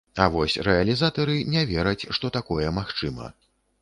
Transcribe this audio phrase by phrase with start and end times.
[0.23, 3.29] А вось рэалізатары не вераць, што такое магчыма.